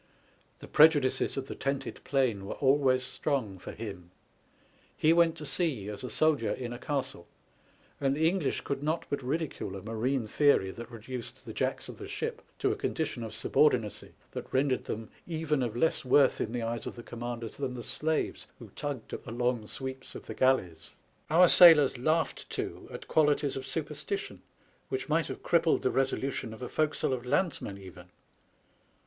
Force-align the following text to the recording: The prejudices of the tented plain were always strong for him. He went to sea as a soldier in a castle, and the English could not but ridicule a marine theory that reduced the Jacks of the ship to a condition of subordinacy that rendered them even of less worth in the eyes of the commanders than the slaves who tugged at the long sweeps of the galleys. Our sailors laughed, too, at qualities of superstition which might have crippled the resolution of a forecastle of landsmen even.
The 0.57 0.67
prejudices 0.67 1.37
of 1.37 1.47
the 1.47 1.53
tented 1.53 2.03
plain 2.03 2.47
were 2.47 2.55
always 2.55 3.03
strong 3.03 3.59
for 3.59 3.71
him. 3.71 4.09
He 4.97 5.13
went 5.13 5.37
to 5.37 5.45
sea 5.45 5.89
as 5.89 6.03
a 6.03 6.09
soldier 6.09 6.51
in 6.51 6.73
a 6.73 6.79
castle, 6.79 7.27
and 7.99 8.15
the 8.15 8.27
English 8.27 8.61
could 8.61 8.81
not 8.81 9.05
but 9.11 9.21
ridicule 9.21 9.75
a 9.75 9.81
marine 9.83 10.25
theory 10.25 10.71
that 10.71 10.89
reduced 10.89 11.45
the 11.45 11.53
Jacks 11.53 11.87
of 11.87 11.99
the 11.99 12.07
ship 12.07 12.41
to 12.57 12.71
a 12.71 12.75
condition 12.75 13.21
of 13.21 13.35
subordinacy 13.35 14.15
that 14.31 14.51
rendered 14.51 14.85
them 14.85 15.11
even 15.27 15.61
of 15.61 15.75
less 15.77 16.03
worth 16.03 16.41
in 16.41 16.51
the 16.51 16.63
eyes 16.63 16.87
of 16.87 16.95
the 16.95 17.03
commanders 17.03 17.55
than 17.57 17.75
the 17.75 17.83
slaves 17.83 18.47
who 18.57 18.69
tugged 18.69 19.13
at 19.13 19.23
the 19.23 19.31
long 19.31 19.67
sweeps 19.67 20.15
of 20.15 20.25
the 20.25 20.33
galleys. 20.33 20.95
Our 21.29 21.47
sailors 21.47 21.99
laughed, 21.99 22.49
too, 22.49 22.87
at 22.91 23.07
qualities 23.07 23.55
of 23.55 23.67
superstition 23.67 24.41
which 24.89 25.09
might 25.09 25.27
have 25.27 25.43
crippled 25.43 25.83
the 25.83 25.91
resolution 25.91 26.55
of 26.55 26.63
a 26.63 26.69
forecastle 26.69 27.13
of 27.13 27.23
landsmen 27.23 27.77
even. 27.77 28.07